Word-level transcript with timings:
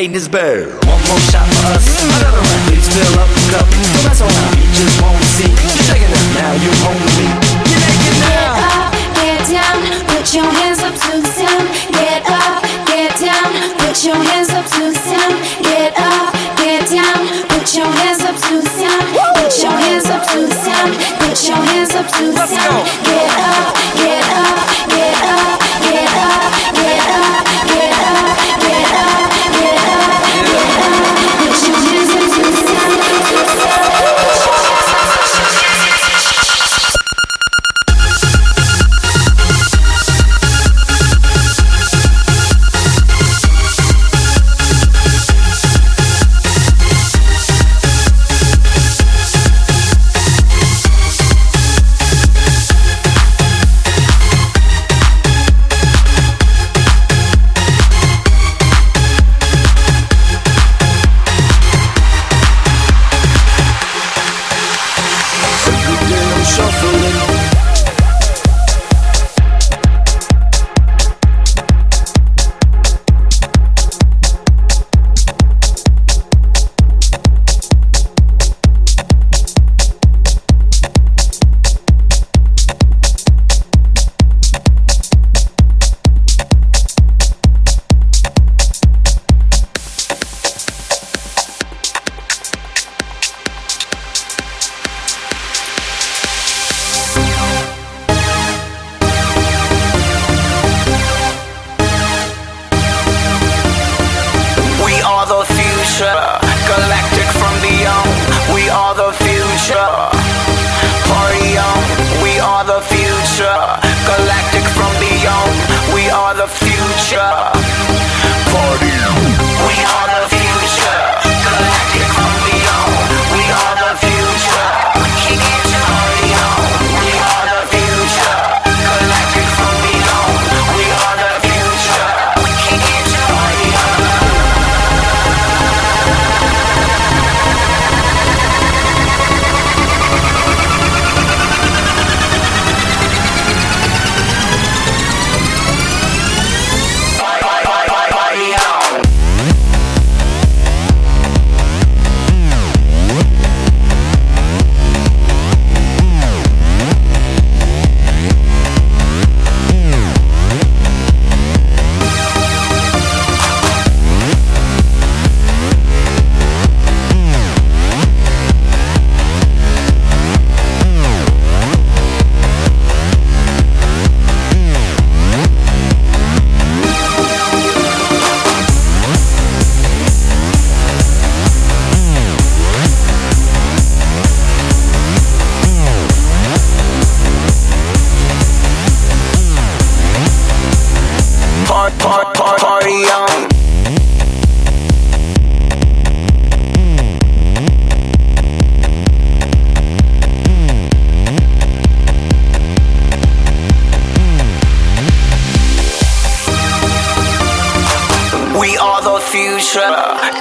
Hating 0.00 0.16
is 0.16 0.32
bad. 0.32 0.64
One 0.88 0.96
more 1.12 1.20
shot 1.28 1.44
for 1.44 1.76
us. 1.76 1.84
Another 1.84 2.40
round. 2.40 2.72
Please 2.72 2.88
fill 2.88 3.20
up 3.20 3.28
the 3.36 3.44
cup. 3.52 3.68
Don't 3.68 4.00
mess 4.08 4.20
around. 4.24 4.56
You 4.56 4.64
just 4.72 4.96
won't 4.96 5.20
see. 5.36 5.44
You're 5.44 5.84
shaking 5.92 6.08
up 6.08 6.28
now. 6.40 6.56
You 6.56 6.72
home 6.80 6.96
with 7.04 7.20
me. 7.20 7.28
You're 7.68 7.84
naked 7.84 8.16
now. 8.24 8.80
up, 8.80 8.96
get 9.20 9.44
down, 9.52 9.76
put 10.08 10.24
your 10.32 10.48
hands 10.56 10.80
up 10.80 10.96
to 11.04 11.20
the 11.20 11.28
sound. 11.36 11.68
Get 11.92 12.24
up, 12.32 12.64
get 12.88 13.12
down, 13.20 13.44
put 13.76 14.00
your 14.00 14.16
hands 14.16 14.48
up 14.56 14.64
to 14.72 14.88
the 14.88 14.96
sound. 15.04 15.36
Get 15.68 15.92
up, 16.00 16.32
get 16.56 16.80
down, 16.88 17.20
put 17.52 17.68
your 17.76 17.92
hands 18.00 18.24
up 18.24 18.36
to 18.40 18.52
the 18.56 18.70
sound. 18.80 19.04
Put 19.36 19.52
your 19.60 19.76
hands 19.84 20.08
up 20.08 20.24
to 20.32 20.38
the 20.48 20.54
sound. 20.64 20.92
Put 21.20 21.36
your 21.44 21.60
hands 21.60 21.92
up 21.92 22.08
to 22.08 22.22
the 22.24 22.40
Let's 22.40 22.56
sound. 22.56 22.72
go. 22.72 22.88
Get 23.04 23.28
up, 23.36 23.76
get 24.00 24.24
up, 24.32 24.64
get 24.80 24.89
up, 24.89 24.89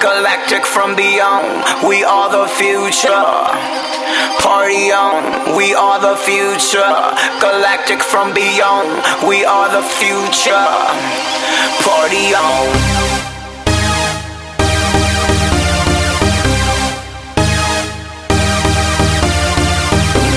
galactic 0.02 0.66
from 0.66 0.96
beyond. 0.96 1.64
We 1.88 2.04
are 2.04 2.30
the 2.32 2.48
future. 2.48 3.26
Party 4.40 4.92
on, 4.92 5.56
we 5.56 5.76
are 5.76 6.00
the 6.00 6.16
future, 6.16 6.94
galactic 7.40 8.02
from 8.02 8.34
beyond. 8.34 8.90
We 9.28 9.44
are 9.46 9.70
the 9.70 9.84
future. 9.84 10.70
Party 11.84 12.34
on. 12.34 13.10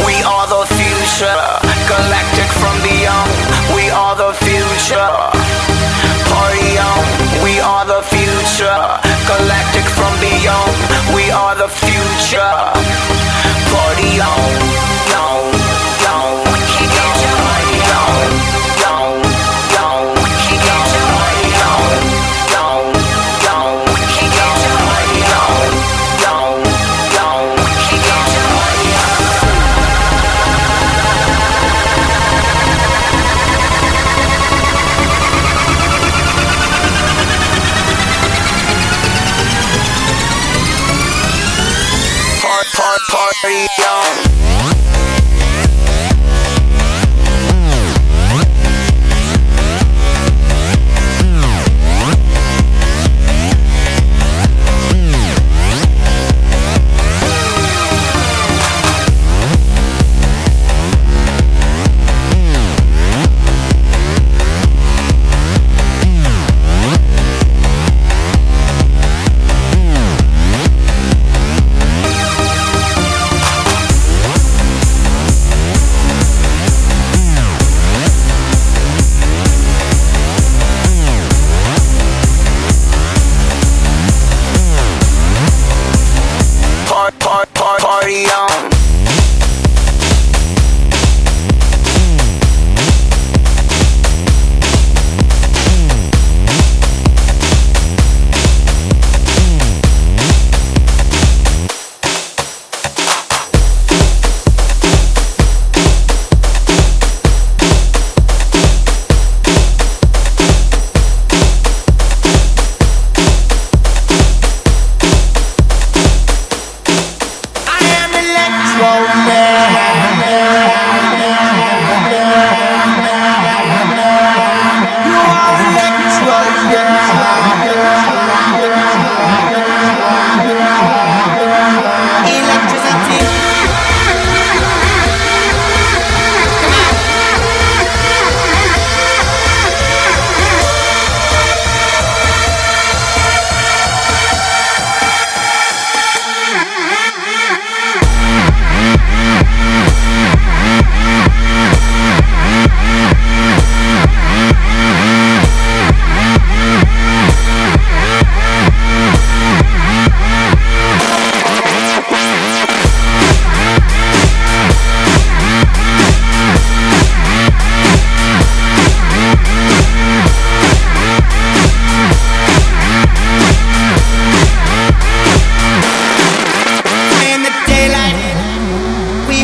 We 0.06 0.16
are 0.26 0.46
the 0.50 0.64
future, 0.74 1.42
galactic 1.86 2.50
from 2.60 2.76
beyond. 2.82 3.30
We 3.74 3.90
are 3.90 4.16
the 4.16 4.32
future. 4.42 5.10
Party 6.32 6.78
on, 6.78 7.04
we 7.44 7.60
are 7.60 7.84
the 7.86 8.02
future, 8.02 9.01
galactic 9.26 9.86
from 9.96 10.12
beyond. 10.20 10.72
We 11.14 11.30
are 11.30 11.54
the 11.54 11.68
future. 11.68 12.54
Party 13.72 14.20
on, 14.20 14.61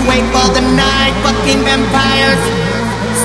wait 0.09 0.24
for 0.32 0.48
the 0.56 0.64
night. 0.74 1.12
Fucking 1.22 1.61
vampires. 1.62 2.40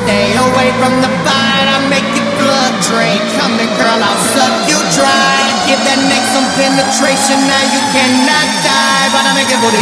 Stay 0.04 0.36
away 0.36 0.70
from 0.84 1.00
the 1.00 1.10
fight. 1.24 1.66
I'll 1.72 1.88
make 1.88 2.06
your 2.14 2.28
blood 2.38 2.76
drain. 2.84 3.24
Come 3.40 3.56
here, 3.56 3.72
girl, 3.80 4.00
I'll 4.04 4.24
suck 4.36 4.68
you 4.68 4.78
dry. 4.92 5.40
Give 5.66 5.80
that 5.80 6.00
neck 6.12 6.24
some 6.36 6.48
penetration. 6.60 7.40
Now 7.48 7.64
you 7.72 7.82
cannot 7.96 8.48
die, 8.68 9.08
but 9.16 9.24
I 9.24 9.32
make 9.40 9.50
it 9.50 9.60
booty. 9.64 9.82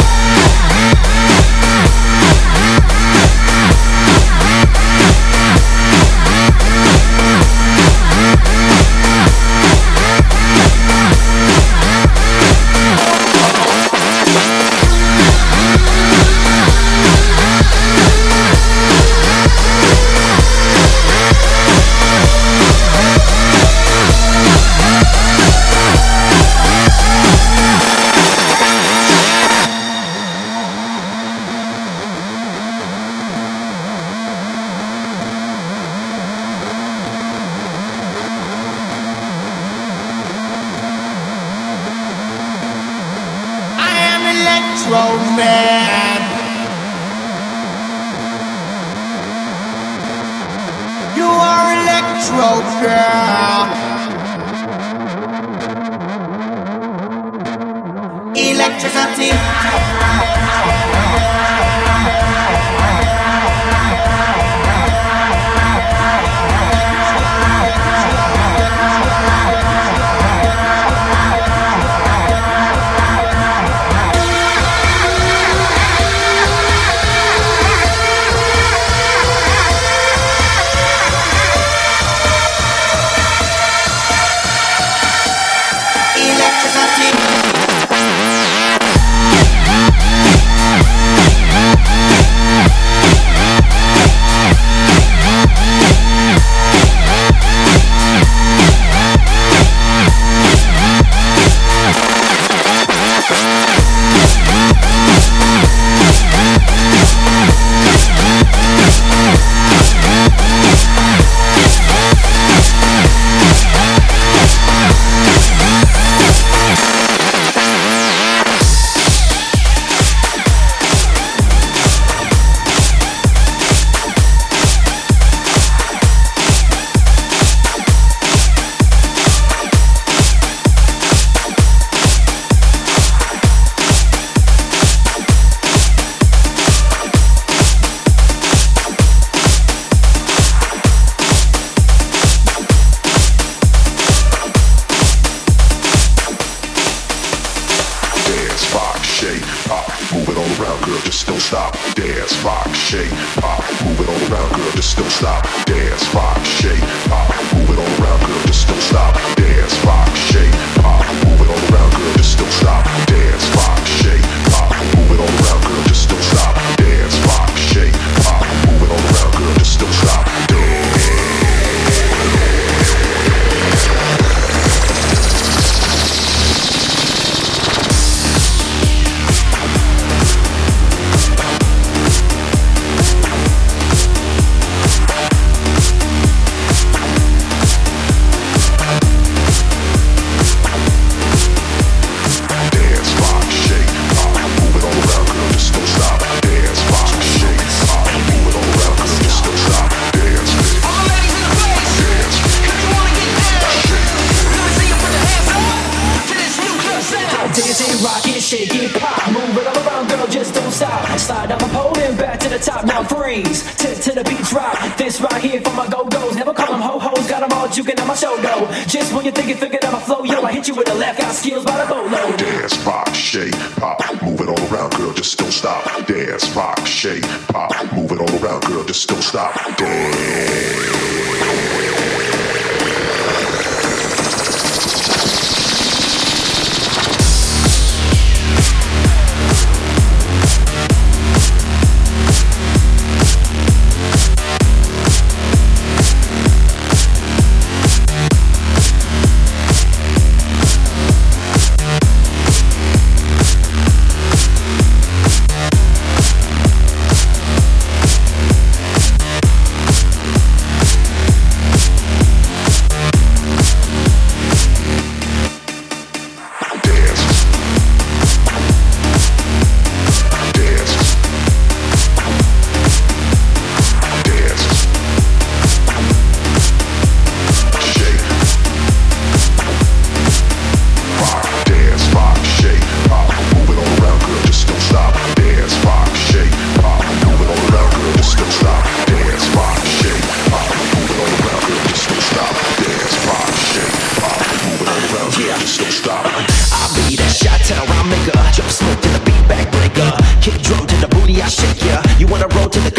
Just 218.86 219.12
when 219.14 219.24
you 219.24 219.32
think 219.32 219.48
you 219.48 219.56
figured 219.56 219.84
out 219.84 219.92
my 219.92 220.00
flow, 220.00 220.24
yo, 220.24 220.42
I 220.42 220.52
hit 220.52 220.68
you 220.68 220.74
with 220.74 220.90
a 220.90 220.94
left, 220.94 221.18
got 221.18 221.32
skills 221.32 221.64
by 221.64 221.82
the 221.82 221.92
boatload. 221.92 222.38
Dance, 222.38 222.78
rock, 222.86 223.14
shake, 223.14 223.54
pop, 223.76 224.00
move 224.22 224.40
it 224.40 224.48
all 224.48 224.72
around, 224.72 224.94
girl, 224.96 225.12
just 225.12 225.38
don't 225.38 225.52
stop. 225.52 225.84
Dance, 226.06 226.54
rock, 226.54 226.86
shake, 226.86 227.24
pop, 227.48 227.72
move 227.92 228.12
it 228.12 228.20
all 228.20 228.44
around, 228.44 228.64
girl, 228.64 228.84
just 228.84 229.08
don't 229.08 229.22
stop. 229.22 229.54
Dance. 229.76 231.81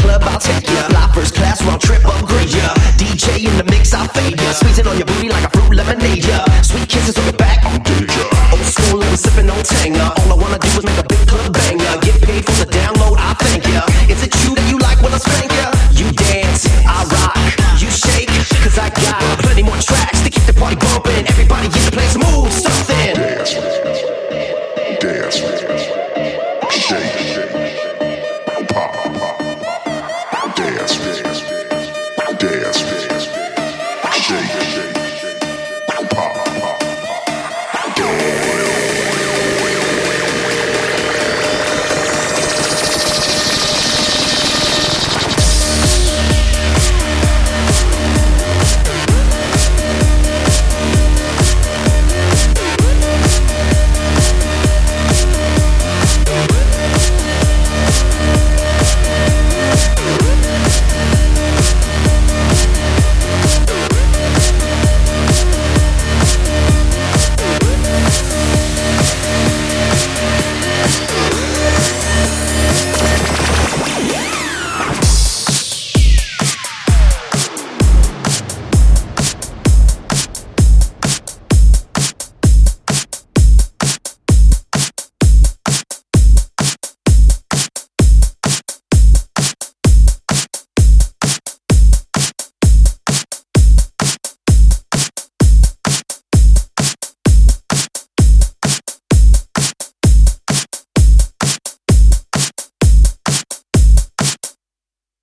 club, 0.04 0.22
I'll 0.24 0.40
take 0.40 0.68
ya. 0.68 0.84
Fly 0.92 1.06
first 1.16 1.34
class, 1.36 1.64
round 1.64 1.82
trip, 1.82 2.04
upgrade 2.06 2.52
ya. 2.52 2.68
DJ 3.00 3.48
in 3.48 3.56
the 3.58 3.66
mix, 3.72 3.94
I'll 3.94 4.08
fade 4.08 4.40
ya. 4.40 4.52
Squeezing 4.52 4.88
on 4.88 4.98
your 4.98 5.08
booty 5.08 5.30
like 5.30 5.46
a 5.48 5.52
fruit 5.56 5.76
lemonade 5.80 6.26
ya. 6.28 6.44
Sweet 6.62 6.88
kisses 6.90 7.18
on 7.18 7.26
your 7.26 7.40
back, 7.40 7.64
I'm 7.64 7.80
ya. 8.18 8.26
Old 8.54 8.68
school, 8.76 9.04
I'm 9.04 9.16
sipping 9.16 9.50
on 9.50 9.62
Tanger. 9.64 10.10
All 10.20 10.30
I 10.34 10.36
wanna 10.42 10.60
do 10.60 10.68
is 10.68 10.84
make 10.84 11.00
a 11.00 11.08
big 11.08 11.24
club 11.28 11.54
bang. 11.54 11.83